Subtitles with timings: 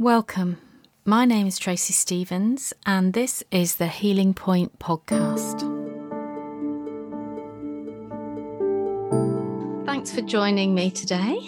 [0.00, 0.58] Welcome.
[1.04, 5.60] My name is Tracey Stevens, and this is the Healing Point podcast.
[9.86, 11.38] Thanks for joining me today.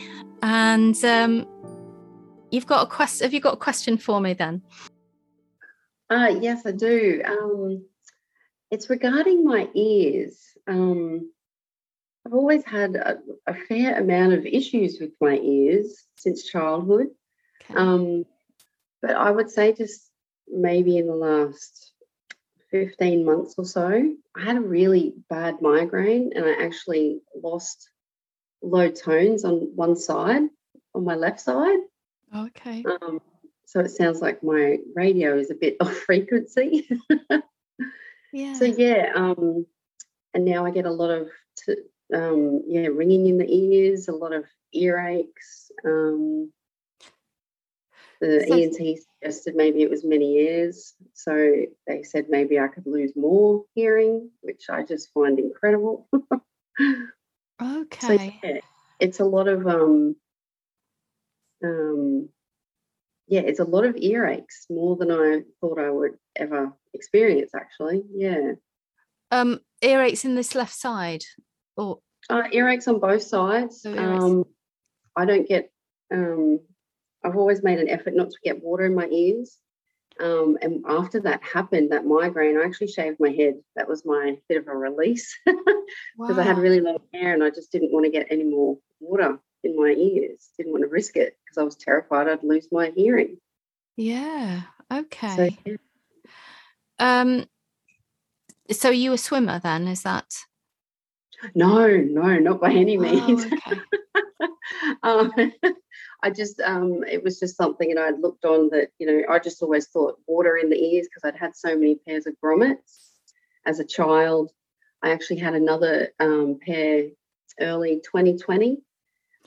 [0.43, 1.49] And um,
[2.53, 3.25] you've got a question.
[3.25, 4.63] Have you got a question for me then?
[6.09, 7.23] Uh, yes, I do.
[7.27, 7.85] Um,
[8.71, 10.41] it's regarding my ears.
[10.69, 11.33] Um,
[12.25, 13.19] I've always had a,
[13.49, 17.09] a, fair amount of issues with my ears since childhood.
[17.65, 17.75] Okay.
[17.75, 18.25] Um,
[19.03, 20.11] but I would say just
[20.49, 21.93] maybe in the last
[22.71, 27.91] 15 months or so, I had a really bad migraine and I actually lost
[28.63, 30.43] low tones on one side,
[30.95, 31.79] on my left side.
[32.35, 32.85] Okay.
[32.85, 33.21] Um,
[33.67, 36.89] so it sounds like my radio is a bit off frequency.
[38.33, 38.55] yeah.
[38.55, 39.67] So yeah, um,
[40.35, 41.29] and now I get a lot of
[41.65, 41.75] t-
[42.15, 45.71] um, yeah ringing in the ears, a lot of earaches.
[45.85, 46.53] Um,
[48.21, 50.95] the so, ENT suggested maybe it was Meniere's.
[51.15, 56.09] So they said maybe I could lose more hearing, which I just find incredible.
[57.63, 58.07] okay.
[58.07, 58.61] So yeah,
[59.01, 60.17] it's a lot of um
[61.65, 62.29] um
[63.29, 68.03] yeah, it's a lot of earaches, more than I thought I would ever experience actually.
[68.15, 68.53] Yeah.
[69.31, 71.25] Um earaches in this left side
[71.77, 71.99] or
[72.31, 73.85] uh, earaches on both sides.
[73.85, 74.45] Oh, um
[75.17, 75.71] I don't get
[76.13, 76.61] um
[77.25, 79.59] I've always made an effort not to get water in my ears.
[80.19, 83.57] Um, and after that happened, that migraine, I actually shaved my head.
[83.75, 85.57] That was my bit of a release because
[86.17, 86.39] wow.
[86.39, 89.39] I had really long hair and I just didn't want to get any more water
[89.63, 90.49] in my ears.
[90.57, 93.37] Didn't want to risk it because I was terrified I'd lose my hearing.
[93.97, 94.63] Yeah.
[94.93, 95.37] Okay.
[95.37, 95.77] So, yeah.
[96.99, 97.47] Um.
[98.71, 99.87] So you a swimmer then?
[99.87, 100.35] Is that?
[101.55, 103.47] No, no, not by any oh, means.
[105.03, 105.53] Oh, okay.
[105.63, 105.77] um,
[106.23, 109.39] I just, um, it was just something, and I'd looked on that, you know, I
[109.39, 113.11] just always thought water in the ears because I'd had so many pairs of grommets
[113.65, 114.51] as a child.
[115.03, 117.09] I actually had another um, pair
[117.61, 118.79] early 2020.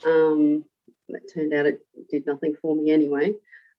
[0.06, 0.64] Um,
[1.08, 3.34] it turned out it did nothing for me anyway.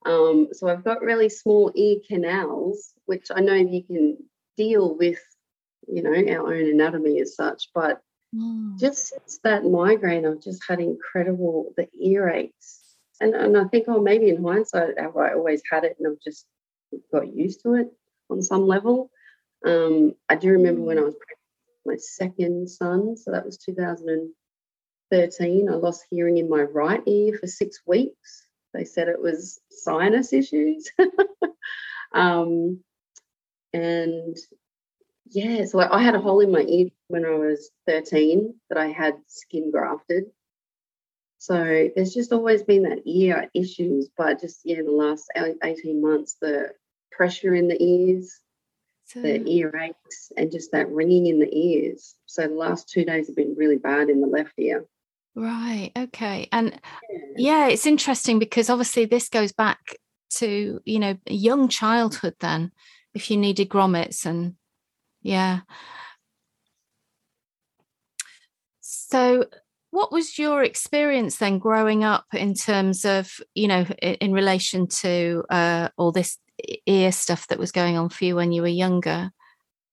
[0.06, 4.18] Um, so I've got really small ear canals, which I know you can
[4.58, 5.20] deal with,
[5.88, 8.02] you know, our own anatomy as such, but
[8.36, 8.80] Mm.
[8.80, 12.81] Just since that migraine, I've just had incredible the earaches.
[13.22, 16.20] And, and I think, oh, maybe in hindsight, have I always had it and I've
[16.20, 16.48] just
[17.12, 17.94] got used to it
[18.30, 19.12] on some level.
[19.66, 21.16] Um, I do remember when I was
[21.86, 25.70] my second son, so that was 2013.
[25.70, 28.48] I lost hearing in my right ear for six weeks.
[28.74, 30.90] They said it was sinus issues.
[32.14, 32.80] um,
[33.72, 34.36] and
[35.30, 38.88] yeah, so I had a hole in my ear when I was 13 that I
[38.88, 40.26] had skin grafted.
[41.42, 46.36] So there's just always been that ear issues, but just yeah, the last 18 months,
[46.40, 46.70] the
[47.12, 48.40] pressure in the ears,
[49.06, 52.14] so, the earaches, and just that ringing in the ears.
[52.28, 54.86] So the last two days have been really bad in the left ear.
[55.34, 55.92] Right.
[55.98, 56.48] Okay.
[56.52, 56.80] And
[57.10, 57.18] yeah.
[57.38, 59.80] yeah, it's interesting because obviously this goes back
[60.36, 62.36] to you know young childhood.
[62.40, 62.72] Then,
[63.16, 64.58] if you needed grommets and
[65.24, 65.62] yeah.
[68.82, 69.46] So,
[69.92, 74.88] what was your experience then growing up in terms of, you know, in, in relation
[74.88, 76.38] to uh, all this
[76.86, 79.32] ear stuff that was going on for you when you were younger?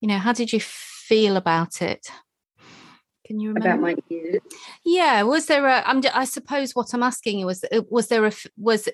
[0.00, 2.06] You know, how did you feel about it?
[3.26, 3.68] Can you remember?
[3.68, 4.40] About my ears?
[4.84, 5.22] Yeah.
[5.22, 5.82] Was there a?
[5.84, 8.32] I'm, I suppose what I'm asking you was, uh, was there a?
[8.56, 8.88] Was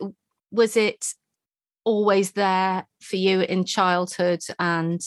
[0.50, 1.14] was it
[1.84, 5.00] always there for you in childhood and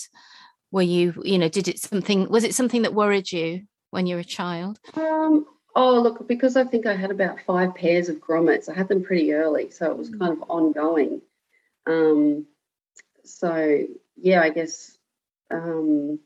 [0.71, 4.15] were you you know did it something was it something that worried you when you
[4.15, 5.45] were a child um
[5.77, 9.03] oh look because i think i had about five pairs of grommets i had them
[9.03, 11.21] pretty early so it was kind of ongoing
[11.85, 12.45] um
[13.23, 13.83] so
[14.17, 14.97] yeah i guess
[15.51, 16.19] um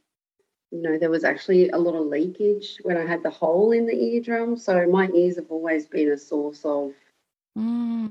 [0.72, 3.86] you know there was actually a lot of leakage when i had the hole in
[3.86, 6.94] the eardrum so my ears have always been a source of
[7.58, 8.10] mm.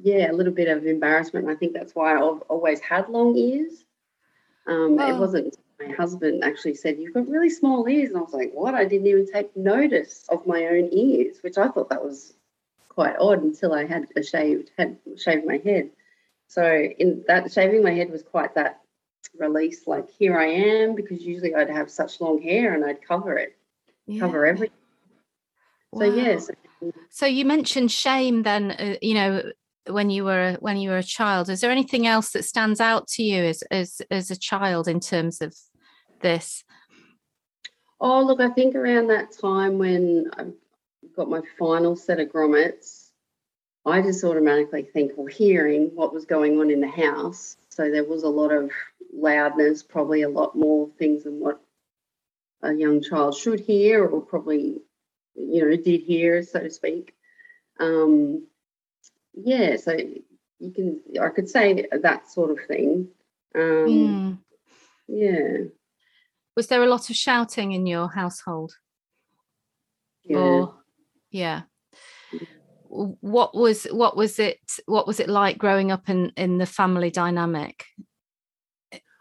[0.00, 3.84] yeah a little bit of embarrassment i think that's why i've always had long ears
[4.68, 5.08] um, oh.
[5.08, 8.10] It wasn't my husband actually said, You've got really small ears.
[8.10, 8.74] And I was like, What?
[8.74, 12.34] I didn't even take notice of my own ears, which I thought that was
[12.88, 15.90] quite odd until I had a shaved had shaved my head.
[16.48, 18.80] So in that shaving my head was quite that
[19.38, 23.36] release, like here I am, because usually I'd have such long hair and I'd cover
[23.36, 23.56] it,
[24.06, 24.20] yeah.
[24.20, 24.74] cover everything.
[25.92, 26.00] Wow.
[26.00, 26.50] So yes.
[27.10, 29.42] So you mentioned shame then, uh, you know,
[29.88, 33.06] when you were when you were a child is there anything else that stands out
[33.08, 35.54] to you as as as a child in terms of
[36.20, 36.64] this
[38.00, 40.44] oh look i think around that time when i
[41.16, 43.08] got my final set of grommets
[43.88, 47.56] I just automatically think, or hearing what was going on in the house.
[47.70, 48.70] So there was a lot of
[49.12, 51.60] loudness, probably a lot more things than what
[52.62, 54.82] a young child should hear, or probably,
[55.34, 57.14] you know, did hear, so to speak.
[57.80, 58.46] Um,
[59.44, 59.96] yeah, so
[60.58, 63.08] you can, I could say that sort of thing.
[63.54, 64.38] Um, mm.
[65.06, 65.68] Yeah.
[66.56, 68.72] Was there a lot of shouting in your household?
[70.24, 70.38] Yeah.
[70.38, 70.74] Or,
[71.30, 71.62] yeah.
[72.90, 77.10] What was what was it what was it like growing up in in the family
[77.10, 77.84] dynamic?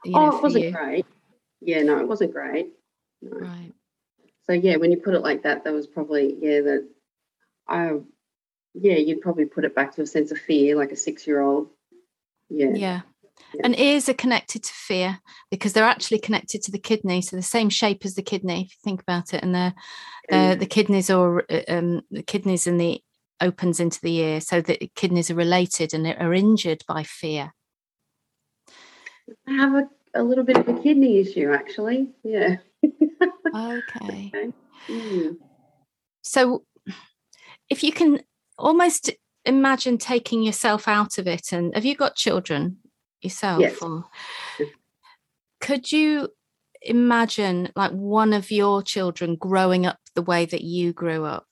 [0.05, 0.71] You know, oh, it wasn't you?
[0.71, 1.05] great.
[1.59, 2.69] Yeah, no, it wasn't great.
[3.21, 3.37] No.
[3.37, 3.73] Right.
[4.45, 6.87] So yeah, when you put it like that, there was probably yeah that
[7.67, 7.99] I
[8.73, 11.41] yeah you'd probably put it back to a sense of fear, like a six year
[11.41, 11.69] old.
[12.49, 12.71] Yeah.
[12.73, 13.01] Yeah.
[13.53, 13.61] Yeah.
[13.63, 15.19] And ears are connected to fear
[15.51, 18.61] because they're actually connected to the kidney, so the same shape as the kidney.
[18.61, 19.73] If you think about it, and the
[20.31, 20.59] mm.
[20.59, 23.01] the kidneys or uh, um, the kidneys and the
[23.39, 27.53] opens into the ear, so the kidneys are related and are injured by fear.
[29.47, 32.09] I have a, a little bit of a kidney issue, actually.
[32.23, 32.57] Yeah.
[33.55, 34.51] okay.
[34.87, 35.37] Mm.
[36.21, 36.63] So,
[37.69, 38.19] if you can
[38.57, 39.11] almost
[39.45, 42.77] imagine taking yourself out of it, and have you got children?
[43.21, 43.81] yourself yes.
[43.81, 44.05] or?
[45.59, 46.29] Could you
[46.81, 51.45] imagine like one of your children growing up the way that you grew up?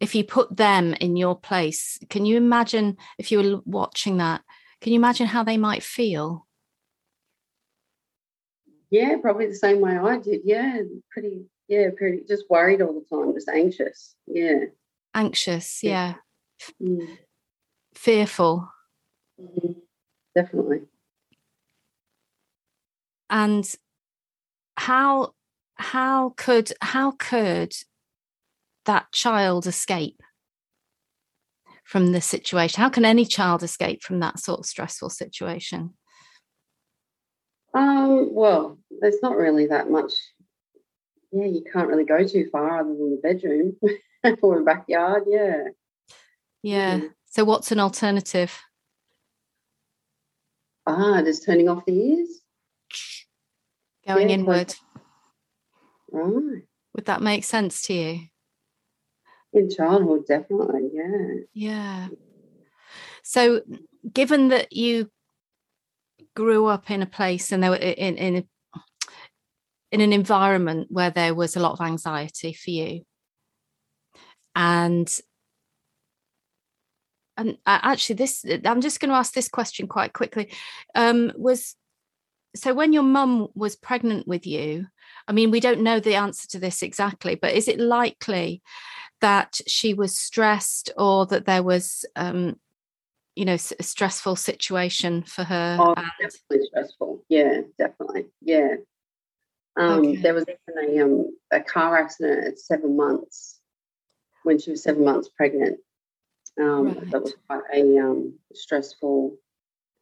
[0.00, 4.42] If you put them in your place can you imagine if you were watching that
[4.80, 6.46] can you imagine how they might feel?
[8.90, 10.40] Yeah probably the same way i did.
[10.44, 10.80] Yeah
[11.10, 14.14] pretty yeah pretty just worried all the time just anxious.
[14.26, 14.64] Yeah
[15.14, 16.14] anxious yeah.
[16.82, 17.18] Mm.
[17.94, 18.68] fearful
[19.40, 19.80] mm-hmm
[20.34, 20.82] definitely.
[23.30, 23.72] And
[24.76, 25.34] how
[25.76, 27.72] how could how could
[28.84, 30.20] that child escape
[31.84, 32.80] from the situation?
[32.80, 35.94] How can any child escape from that sort of stressful situation?
[37.72, 40.12] Um, well, there's not really that much.
[41.32, 43.76] Yeah, you can't really go too far other than the bedroom
[44.42, 45.24] or the backyard.
[45.26, 45.64] Yeah.
[46.62, 47.00] Yeah.
[47.26, 48.56] So, what's an alternative?
[50.86, 52.40] Ah, just turning off the ears?
[54.06, 54.74] Going yeah, inward.
[56.10, 56.62] Right.
[56.94, 58.20] Would that make sense to you?
[59.52, 61.34] In childhood, definitely, yeah.
[61.52, 62.08] Yeah.
[63.22, 63.62] So,
[64.12, 65.10] given that you
[66.36, 68.80] grew up in a place and there were in in a,
[69.92, 73.02] in an environment where there was a lot of anxiety for you,
[74.54, 75.08] and
[77.36, 80.52] and actually this i'm just going to ask this question quite quickly.
[80.94, 81.74] Um, was
[82.54, 84.86] so when your mum was pregnant with you
[85.26, 88.62] i mean we don't know the answer to this exactly but is it likely
[89.20, 92.56] that she was stressed or that there was um,
[93.34, 95.78] you know a stressful situation for her?
[95.80, 96.06] Oh, and...
[96.20, 97.24] definitely stressful.
[97.28, 98.26] Yeah definitely.
[98.42, 98.76] Yeah.
[99.76, 100.16] Um, okay.
[100.16, 103.60] there was even a, um, a car accident at seven months
[104.44, 105.78] when she was seven months pregnant
[106.60, 107.10] um, right.
[107.10, 109.36] That was quite a um, stressful,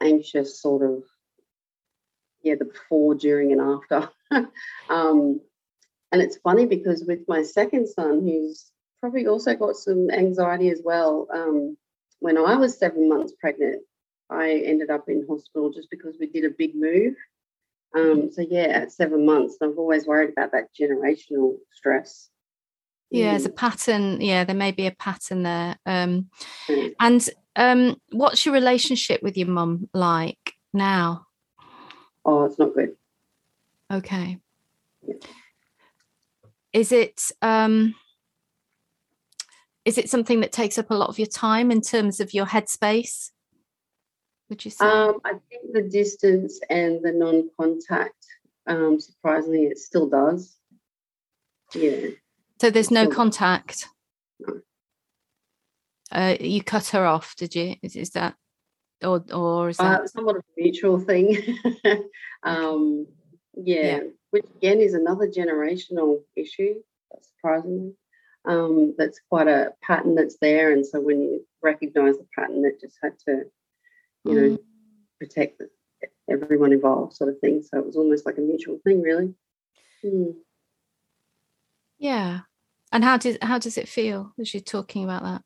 [0.00, 1.02] anxious sort of,
[2.42, 4.10] yeah, the before, during, and after.
[4.90, 5.40] um,
[6.10, 10.82] and it's funny because with my second son, who's probably also got some anxiety as
[10.84, 11.76] well, um,
[12.20, 13.82] when I was seven months pregnant,
[14.30, 17.14] I ended up in hospital just because we did a big move.
[17.94, 22.30] Um, so yeah, at seven months, I've always worried about that generational stress
[23.12, 23.56] yeah there's a mm.
[23.56, 24.20] pattern.
[24.20, 25.76] Yeah there may be a pattern there.
[25.86, 26.30] Um
[26.68, 26.94] mm.
[26.98, 31.26] and um what's your relationship with your mum like now?
[32.24, 32.96] Oh it's not good.
[33.92, 34.38] Okay.
[36.72, 37.94] Is it um
[39.84, 42.46] is it something that takes up a lot of your time in terms of your
[42.46, 43.30] headspace
[44.48, 44.84] would you say?
[44.84, 48.26] Um i think the distance and the non-contact
[48.66, 50.56] um surprisingly it still does.
[51.74, 52.08] Yeah
[52.62, 53.88] so there's no contact.
[56.12, 57.74] Uh, you cut her off, did you?
[57.82, 58.36] Is, is that,
[59.02, 61.58] or or is that uh, somewhat of a mutual thing?
[62.44, 63.08] um,
[63.56, 64.00] yeah, yeah,
[64.30, 66.74] which again is another generational issue,
[67.20, 67.94] surprisingly.
[68.44, 72.80] Um, that's quite a pattern that's there, and so when you recognise the pattern, it
[72.80, 73.42] just had to,
[74.24, 74.58] you know, mm.
[75.18, 75.60] protect
[76.30, 77.60] everyone involved, sort of thing.
[77.64, 79.34] So it was almost like a mutual thing, really.
[80.04, 80.34] Mm.
[81.98, 82.40] Yeah,
[82.92, 85.42] and how does how does it feel as you're talking about that?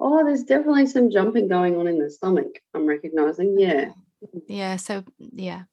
[0.00, 2.60] Oh, there's definitely some jumping going on in the stomach.
[2.74, 3.58] I'm recognizing.
[3.58, 3.90] Yeah.
[4.48, 4.76] Yeah.
[4.76, 5.64] So yeah.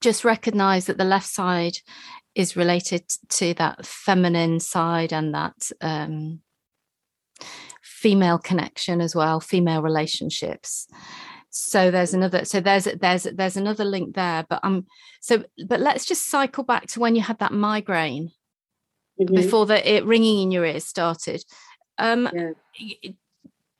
[0.00, 1.78] Just recognize that the left side
[2.34, 6.40] is related to that feminine side and that um
[7.80, 10.88] female connection as well, female relationships.
[11.50, 12.44] So there's another.
[12.44, 14.44] So there's there's there's another link there.
[14.48, 14.86] But um,
[15.20, 18.30] so but let's just cycle back to when you had that migraine
[19.20, 19.34] mm-hmm.
[19.34, 21.44] before the it ringing in your ears started.
[21.98, 23.10] Um, yeah.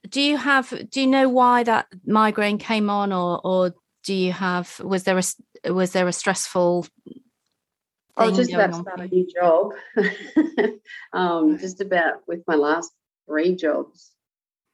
[0.08, 0.90] do you have?
[0.90, 3.74] Do you know why that migraine came on, or or
[4.04, 4.78] do you have?
[4.80, 6.86] Was there a was there a stressful
[8.16, 9.72] I was just about a new job.
[11.12, 12.92] um, just about with my last
[13.26, 14.10] three jobs,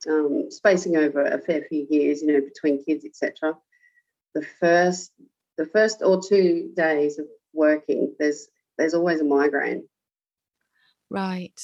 [0.09, 3.55] um, spacing over a fair few years, you know, between kids, etc.
[4.35, 5.13] The first,
[5.57, 9.89] the first or two days of working, there's there's always a migraine.
[11.11, 11.59] Right.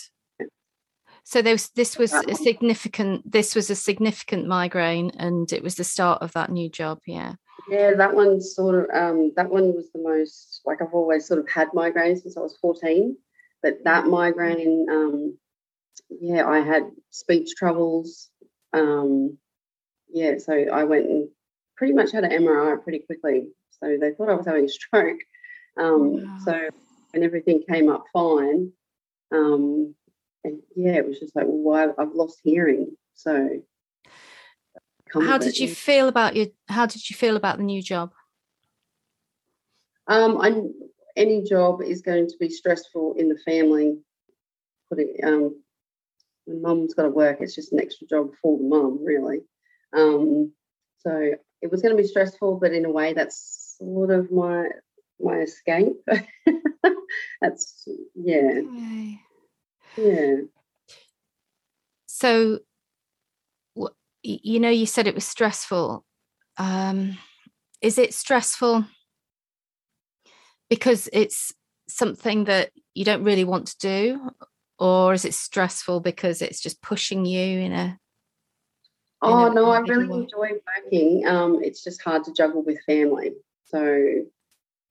[1.24, 3.30] So was, this was a significant.
[3.30, 6.98] This was a significant migraine, and it was the start of that new job.
[7.06, 7.34] Yeah.
[7.68, 11.40] Yeah, that one sort of um, that one was the most like I've always sort
[11.40, 13.16] of had migraines since I was 14.
[13.62, 15.38] But that migraine, um,
[16.10, 18.28] yeah, I had speech troubles.
[18.74, 19.38] Um,
[20.12, 21.28] yeah, so I went and
[21.76, 23.48] pretty much had an MRI pretty quickly.
[23.80, 25.20] So they thought I was having a stroke.
[25.78, 26.38] Um, wow.
[26.44, 26.68] So
[27.14, 28.72] and everything came up fine.
[29.34, 29.94] Um,
[30.44, 32.96] and yeah, it was just like, well, why I've lost hearing.
[33.14, 33.62] So
[35.12, 38.12] how did you feel about your how did you feel about the new job?
[40.06, 40.60] Um I,
[41.16, 43.98] any job is going to be stressful in the family.
[44.88, 45.62] Putting um
[46.46, 49.40] when mum's got to work it's just an extra job for the mum really.
[49.96, 50.52] Um
[50.98, 54.66] so it was going to be stressful but in a way that's sort of my
[55.20, 55.96] my escape.
[57.40, 58.60] That's yeah.
[58.64, 59.20] Okay.
[59.96, 60.36] Yeah.
[62.06, 62.60] So
[64.22, 66.04] you know you said it was stressful.
[66.56, 67.18] Um
[67.80, 68.86] is it stressful
[70.70, 71.52] because it's
[71.88, 74.30] something that you don't really want to do
[74.78, 77.98] or is it stressful because it's just pushing you in a
[79.20, 80.50] oh no i really enjoy
[80.82, 81.26] working.
[81.26, 83.32] Um it's just hard to juggle with family.
[83.66, 84.24] So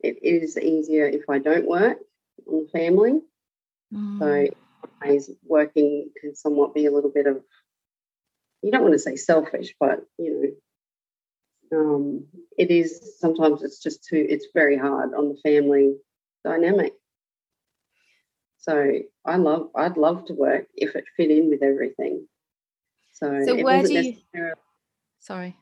[0.03, 1.97] it is easier if i don't work
[2.47, 3.21] on the family
[3.91, 4.19] mm.
[4.19, 4.53] so
[5.43, 7.43] working can somewhat be a little bit of
[8.63, 10.55] you don't want to say selfish, but you
[11.71, 12.25] know, um,
[12.57, 15.95] it is sometimes it's just too it's very hard on the family
[16.43, 16.93] dynamic.
[18.59, 22.27] So I love I'd love to work if it fit in with everything.
[23.11, 24.15] So, so where do you
[25.19, 25.57] sorry.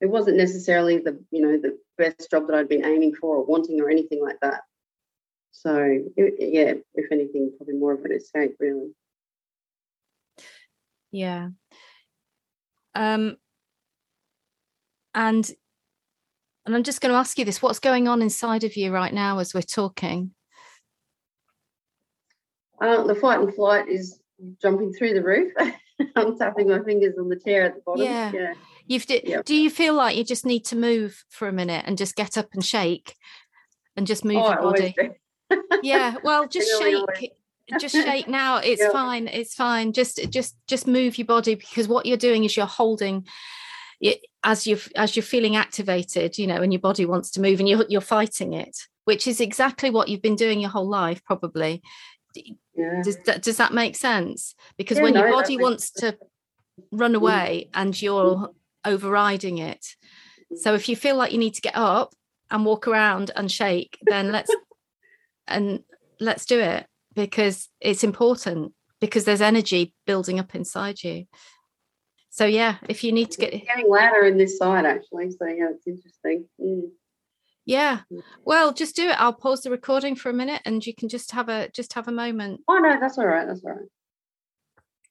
[0.00, 3.44] It wasn't necessarily the you know the best job that I'd been aiming for or
[3.44, 4.62] wanting or anything like that.
[5.56, 5.74] So
[6.16, 8.90] it, yeah, if anything, probably more of an escape really.
[11.10, 11.48] Yeah.
[12.94, 13.36] Um,
[15.14, 15.50] and
[16.66, 19.14] and I'm just going to ask you this: What's going on inside of you right
[19.14, 20.32] now as we're talking?
[22.78, 24.20] Uh, the fight and flight is
[24.60, 25.54] jumping through the roof.
[26.16, 28.04] I'm tapping my fingers on the chair at the bottom.
[28.04, 28.30] Yeah.
[28.34, 28.54] yeah.
[28.86, 29.46] You've do, yep.
[29.46, 32.36] do you feel like you just need to move for a minute and just get
[32.36, 33.14] up and shake
[33.96, 34.94] and just move oh, your body?
[35.82, 36.16] Yeah.
[36.22, 37.32] Well, just shake
[37.78, 38.90] just shake now it's yeah.
[38.90, 42.66] fine it's fine just just just move your body because what you're doing is you're
[42.66, 43.26] holding
[44.00, 47.58] it as you're as you're feeling activated you know and your body wants to move
[47.58, 51.24] and you're you're fighting it which is exactly what you've been doing your whole life
[51.24, 51.82] probably
[52.74, 53.00] yeah.
[53.02, 56.16] does, that, does that make sense because yeah, when no, your body wants to
[56.92, 57.16] run mm.
[57.16, 58.54] away and you're mm.
[58.84, 59.86] overriding it
[60.52, 60.58] mm.
[60.58, 62.14] so if you feel like you need to get up
[62.50, 64.54] and walk around and shake then let's
[65.46, 65.82] and
[66.20, 71.26] let's do it because it's important because there's energy building up inside you.
[72.30, 75.46] So yeah, if you need to get it's getting louder in this side actually, so
[75.46, 76.46] yeah, it's interesting.
[76.60, 76.90] Mm.
[77.64, 78.00] Yeah.
[78.12, 78.20] Mm.
[78.44, 79.20] Well, just do it.
[79.20, 82.08] I'll pause the recording for a minute and you can just have a just have
[82.08, 82.60] a moment.
[82.68, 83.46] Oh no, that's all right.
[83.46, 83.88] That's all right.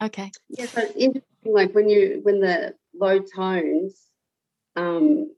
[0.03, 0.31] Okay.
[0.49, 3.99] Yeah, so interesting like when you when the low tones,
[4.75, 5.31] um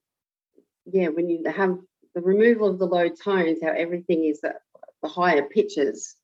[0.86, 1.77] yeah, when you have
[2.16, 4.42] the removal of the low tones, how everything is
[5.01, 6.16] the higher pitches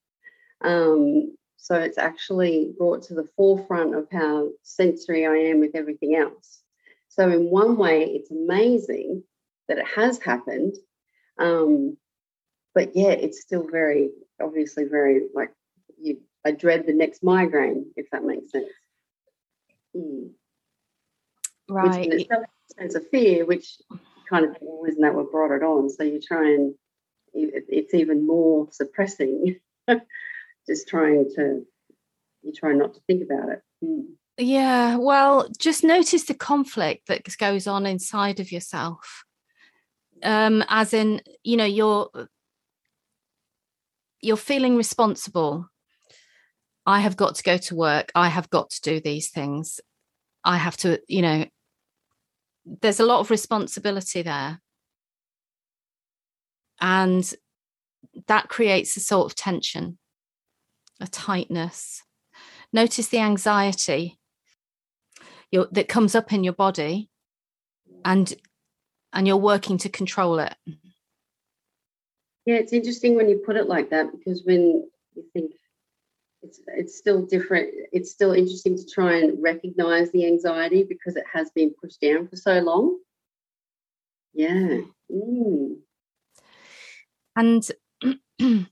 [0.64, 6.16] um, so it's actually brought to the forefront of how sensory I am with everything
[6.16, 6.62] else.
[7.10, 9.24] So, in one way, it's amazing
[9.68, 10.76] that it has happened.
[11.38, 11.98] Um,
[12.74, 14.10] but yeah, it's still very,
[14.42, 15.52] obviously, very like
[15.98, 18.68] you, I dread the next migraine, if that makes sense.
[19.96, 20.28] Hmm.
[21.70, 22.10] Right.
[22.10, 22.46] Which in
[22.78, 23.78] sense of fear, which
[24.30, 25.90] kind of isn't that what brought it on?
[25.90, 26.76] So you try and
[27.34, 29.60] it's even more suppressing
[30.68, 31.66] just trying to
[32.42, 34.06] you try not to think about it mm.
[34.38, 39.24] yeah well just notice the conflict that goes on inside of yourself
[40.24, 42.10] um as in you know you're
[44.22, 45.70] you're feeling responsible
[46.86, 48.12] I have got to go to work.
[48.14, 49.80] I have got to do these things.
[50.44, 51.46] I have to, you know,
[52.82, 54.62] there's a lot of responsibility there.
[56.82, 57.34] And
[58.28, 59.98] that creates a sort of tension,
[61.00, 62.04] a tightness.
[62.72, 64.20] Notice the anxiety
[65.52, 67.10] that comes up in your body
[68.04, 68.34] and
[69.14, 70.56] and you're working to control it.
[72.46, 75.52] Yeah, it's interesting when you put it like that because when you think
[76.42, 81.24] it's it's still different, it's still interesting to try and recognize the anxiety because it
[81.32, 83.00] has been pushed down for so long.
[84.34, 84.82] Yeah.
[85.12, 85.78] Mm.
[87.36, 87.68] And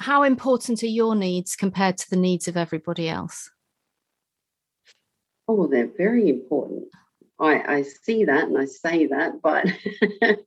[0.00, 3.50] how important are your needs compared to the needs of everybody else?
[5.48, 6.88] Oh, they're very important.
[7.38, 9.66] I, I see that and I say that, but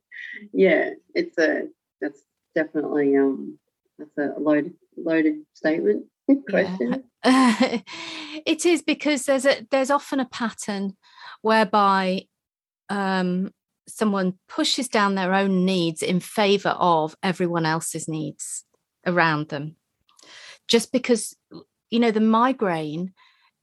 [0.52, 1.68] yeah, it's a
[2.00, 2.20] that's
[2.54, 3.58] definitely um
[3.98, 6.06] that's a loaded loaded statement
[6.50, 7.04] question.
[7.24, 7.78] Yeah.
[8.46, 10.96] it is because there's a there's often a pattern
[11.42, 12.26] whereby
[12.88, 13.52] um
[13.88, 18.64] someone pushes down their own needs in favor of everyone else's needs
[19.06, 19.76] around them.
[20.68, 21.36] Just because
[21.90, 23.12] you know the migraine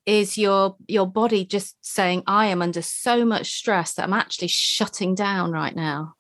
[0.05, 4.47] is your your body just saying i am under so much stress that i'm actually
[4.47, 6.13] shutting down right now.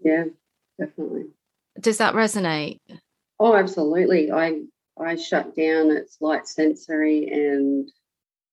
[0.00, 0.24] Yeah
[0.78, 1.26] definitely.
[1.80, 2.80] Does that resonate?
[3.38, 4.30] Oh absolutely.
[4.30, 4.62] I
[4.98, 7.90] i shut down it's light sensory and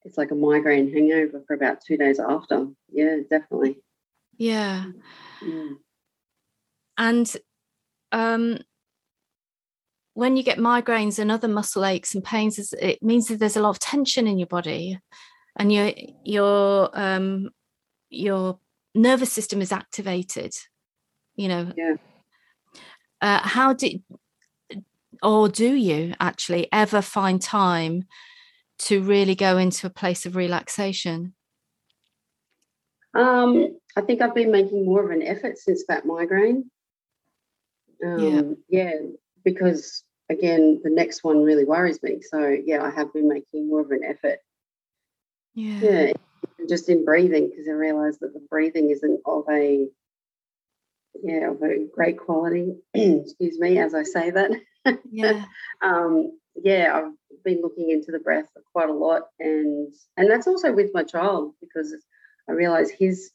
[0.05, 2.67] it's like a migraine hangover for about two days after.
[2.91, 3.77] Yeah definitely
[4.37, 4.85] yeah.
[5.41, 5.69] yeah.
[6.97, 7.35] And
[8.11, 8.59] um,
[10.13, 13.61] when you get migraines and other muscle aches and pains, it means that there's a
[13.61, 14.99] lot of tension in your body,
[15.57, 15.91] and your
[16.23, 17.49] your um,
[18.09, 18.59] your
[18.93, 20.53] nervous system is activated.
[21.35, 21.73] You know.
[21.75, 21.95] Yeah.
[23.21, 24.03] Uh, how did
[25.23, 28.03] or do you actually ever find time
[28.77, 31.33] to really go into a place of relaxation?
[33.15, 36.69] Um, I think I've been making more of an effort since that migraine.
[38.03, 38.83] Um, yeah.
[38.83, 38.93] yeah,
[39.43, 42.21] because again, the next one really worries me.
[42.21, 44.39] So yeah, I have been making more of an effort.
[45.53, 45.79] Yeah.
[45.79, 46.11] Yeah.
[46.67, 49.87] Just in breathing, because I realize that the breathing isn't of a
[51.21, 52.75] yeah, of a great quality.
[52.93, 54.51] Excuse me, as I say that.
[55.09, 55.45] Yeah.
[55.81, 60.73] um, yeah, I've been looking into the breath quite a lot, and and that's also
[60.73, 61.95] with my child because
[62.49, 63.31] I realize his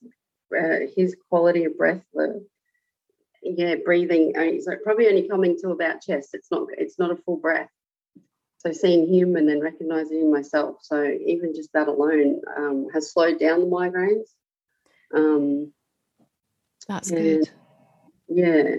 [0.57, 2.45] uh, his quality of breath, the
[3.43, 4.35] yeah, breathing.
[4.37, 6.31] Uh, so probably only coming to about chest.
[6.33, 7.71] It's not it's not a full breath.
[8.59, 10.79] So seeing him and then recognizing myself.
[10.83, 14.27] So even just that alone um, has slowed down the migraines.
[15.15, 15.73] Um,
[16.89, 17.49] That's good.
[18.29, 18.77] Yeah.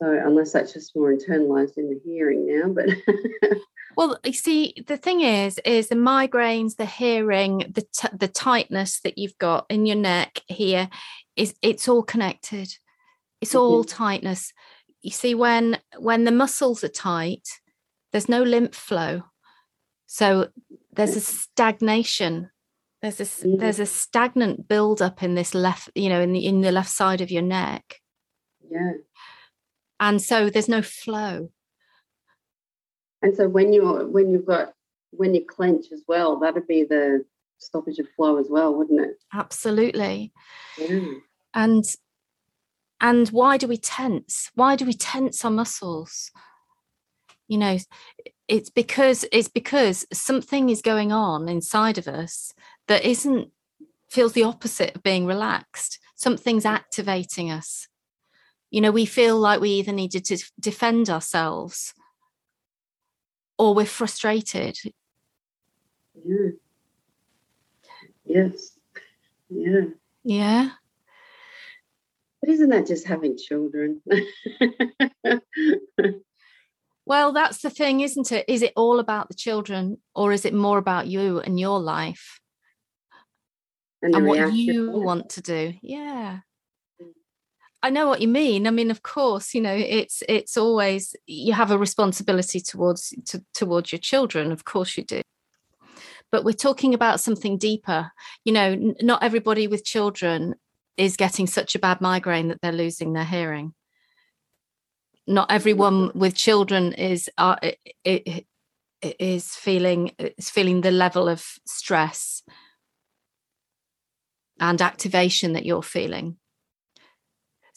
[0.00, 2.86] So unless that's just more internalized in the hearing now, but
[3.96, 9.00] Well, you see, the thing is, is the migraines, the hearing, the t- the tightness
[9.00, 10.88] that you've got in your neck here,
[11.36, 12.74] is it's all connected.
[13.40, 13.58] It's mm-hmm.
[13.58, 14.52] all tightness.
[15.02, 17.48] You see, when when the muscles are tight,
[18.12, 19.22] there's no lymph flow,
[20.06, 20.48] so
[20.92, 22.50] there's a stagnation.
[23.02, 23.58] There's a mm-hmm.
[23.58, 27.20] there's a stagnant buildup in this left, you know, in the in the left side
[27.20, 28.00] of your neck.
[28.70, 28.92] Yeah.
[30.00, 31.50] And so there's no flow
[33.22, 34.74] and so when you're when you've got
[35.10, 37.24] when you clench as well, that'd be the
[37.58, 39.16] stoppage of flow as well, wouldn't it?
[39.32, 40.32] Absolutely.
[40.78, 41.12] Yeah.
[41.54, 41.84] And
[43.00, 44.50] and why do we tense?
[44.54, 46.30] Why do we tense our muscles?
[47.48, 47.78] You know,
[48.48, 52.52] it's because it's because something is going on inside of us
[52.88, 53.50] that isn't
[54.10, 55.98] feels the opposite of being relaxed.
[56.14, 56.70] Something's mm.
[56.70, 57.88] activating us.
[58.70, 61.92] You know, we feel like we either needed to defend ourselves
[63.58, 64.76] or we're frustrated.
[66.24, 66.50] Yeah.
[68.24, 68.78] Yes.
[69.48, 69.84] Yeah.
[70.24, 70.70] Yeah.
[72.40, 74.02] But isn't that just having children?
[77.06, 78.44] well, that's the thing, isn't it?
[78.48, 82.40] Is it all about the children or is it more about you and your life?
[84.02, 85.74] And, and what you want to do?
[85.82, 86.40] Yeah.
[87.82, 88.66] I know what you mean.
[88.66, 93.44] I mean, of course, you know, it's it's always you have a responsibility towards to,
[93.54, 94.52] towards your children.
[94.52, 95.22] Of course, you do.
[96.30, 98.12] But we're talking about something deeper.
[98.44, 100.54] You know, n- not everybody with children
[100.96, 103.74] is getting such a bad migraine that they're losing their hearing.
[105.26, 107.56] Not everyone with children is uh,
[108.04, 108.46] it,
[109.02, 112.44] it is feeling is feeling the level of stress
[114.60, 116.36] and activation that you're feeling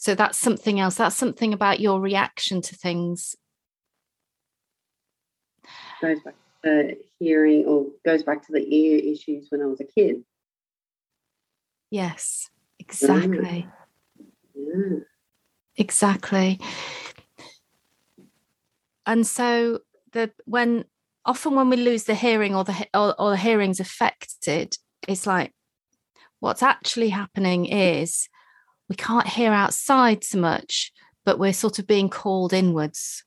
[0.06, 3.36] so that's something else that's something about your reaction to things
[6.00, 9.84] goes back to hearing or goes back to the ear issues when I was a
[9.84, 10.24] kid.
[11.90, 12.84] Yes, mm.
[12.84, 13.68] exactly.
[14.54, 14.98] Yeah.
[15.76, 16.60] Exactly.
[19.04, 19.80] And so
[20.12, 20.86] the when
[21.24, 25.52] often when we lose the hearing or the or, or the hearing's affected, it's like
[26.40, 28.28] what's actually happening is
[28.88, 30.92] we can't hear outside so much,
[31.24, 33.24] but we're sort of being called inwards.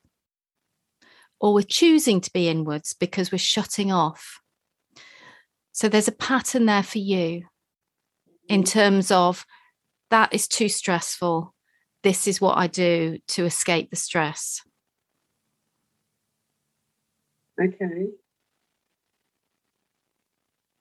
[1.40, 4.42] Or we're choosing to be inwards because we're shutting off.
[5.72, 7.44] So there's a pattern there for you
[8.50, 9.46] in terms of
[10.10, 11.54] that is too stressful.
[12.04, 14.62] This is what I do to escape the stress.
[17.62, 18.08] Okay.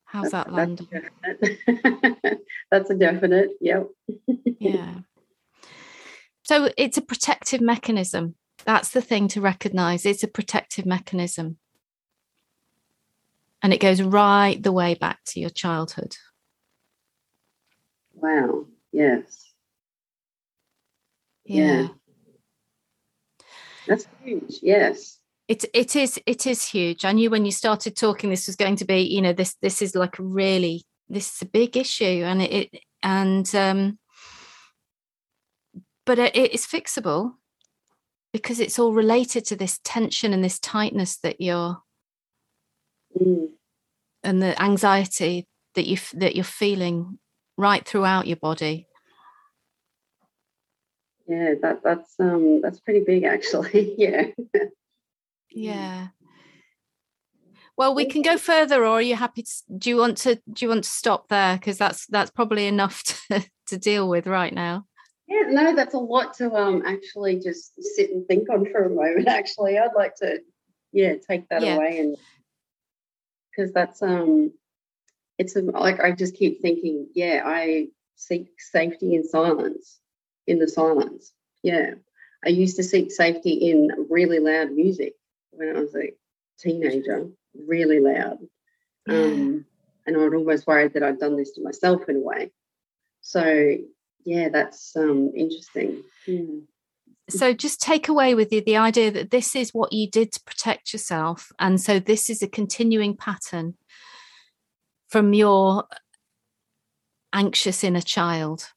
[0.08, 0.88] How's that That's land?
[0.90, 2.40] a definite.
[2.70, 3.50] That's a definite.
[3.60, 3.88] Yep.
[4.60, 4.94] Yeah.
[6.42, 8.34] So it's a protective mechanism.
[8.64, 10.04] That's the thing to recognize.
[10.04, 11.58] It's a protective mechanism.
[13.62, 16.16] And it goes right the way back to your childhood.
[18.14, 18.64] Wow.
[18.90, 19.52] Yes.
[21.44, 21.82] Yeah.
[21.82, 21.88] Yeah.
[23.86, 24.58] That's huge.
[24.62, 25.18] Yes.
[25.48, 27.04] It it is it is huge.
[27.04, 29.80] I knew when you started talking this was going to be, you know, this this
[29.80, 33.98] is like a really this is a big issue and it, it and um
[36.04, 37.32] but it, it is fixable
[38.32, 41.78] because it's all related to this tension and this tightness that you're
[43.18, 43.48] Mm.
[44.22, 47.18] and the anxiety that you that you're feeling
[47.56, 48.86] right throughout your body.
[51.26, 51.54] Yeah.
[51.62, 53.94] That that's um that's pretty big actually.
[53.98, 54.26] yeah.
[55.58, 56.08] Yeah.
[57.76, 59.52] Well, we can go further, or are you happy to?
[59.78, 60.36] Do you want to?
[60.52, 61.56] Do you want to stop there?
[61.56, 64.86] Because that's that's probably enough to, to deal with right now.
[65.28, 68.90] Yeah, no, that's a lot to um actually just sit and think on for a
[68.90, 69.28] moment.
[69.28, 70.40] Actually, I'd like to,
[70.92, 71.76] yeah, take that Yeah.
[71.76, 72.16] away and
[73.50, 74.52] because that's um,
[75.36, 79.98] it's a, like I just keep thinking, yeah, I seek safety in silence,
[80.46, 81.32] in the silence.
[81.62, 81.94] Yeah,
[82.44, 85.14] I used to seek safety in really loud music
[85.58, 86.12] when I was a
[86.58, 88.38] teenager, really loud,
[89.06, 89.14] Yeah.
[89.14, 89.66] um,
[90.06, 92.52] and I'd almost worried that I'd done this to myself in a way.
[93.20, 93.76] So
[94.24, 96.02] yeah, that's um interesting.
[96.26, 96.60] Hmm.
[97.30, 100.40] So just take away with you the idea that this is what you did to
[100.44, 103.76] protect yourself, and so this is a continuing pattern
[105.08, 105.84] from your
[107.32, 108.72] anxious inner child.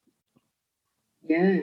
[1.26, 1.60] Yeah.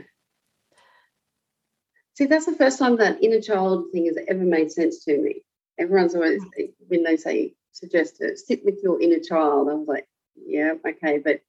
[2.19, 5.41] See, that's the first time that inner child thing has ever made sense to me.
[5.77, 6.43] Everyone's always
[6.89, 10.05] when they say suggest to sit with your inner child, I was like,
[10.36, 11.39] yeah, okay, but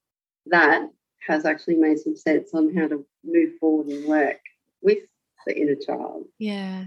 [0.46, 0.88] that
[1.26, 4.38] has actually made some sense on how to move forward and work
[4.80, 4.98] with
[5.44, 6.26] the inner child.
[6.38, 6.84] Yeah.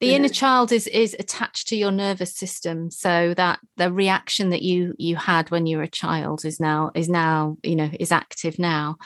[0.00, 4.62] The inner child is is attached to your nervous system, so that the reaction that
[4.62, 8.10] you you had when you were a child is now is now you know is
[8.10, 8.96] active now.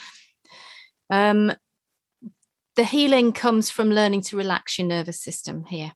[1.10, 1.52] Um,
[2.76, 5.92] the healing comes from learning to relax your nervous system here,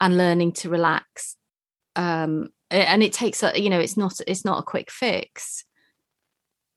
[0.00, 1.36] and learning to relax.
[1.94, 5.64] Um, and it takes a you know it's not it's not a quick fix.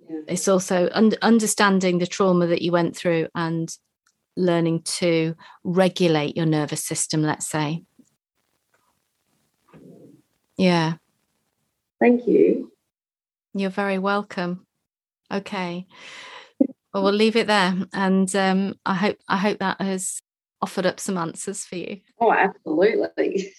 [0.07, 0.19] Yeah.
[0.27, 3.69] It's also un- understanding the trauma that you went through and
[4.37, 7.83] learning to regulate your nervous system, let's say.
[10.57, 10.93] Yeah,
[11.99, 12.71] Thank you.
[13.53, 14.65] you're very welcome.
[15.33, 15.87] Okay.
[16.95, 17.75] Well, we'll leave it there.
[17.91, 20.21] And um, I hope I hope that has
[20.61, 21.99] offered up some answers for you.
[22.21, 23.53] Oh, absolutely.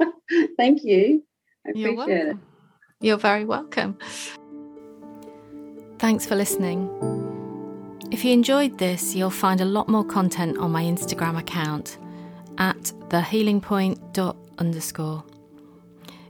[0.56, 1.22] Thank you.
[1.66, 2.24] I You're appreciate it.
[2.24, 2.42] welcome.
[3.02, 3.98] You're very welcome.
[5.98, 6.88] Thanks for listening.
[8.10, 11.98] If you enjoyed this, you'll find a lot more content on my Instagram account
[12.56, 15.22] at thehealingpoint underscore.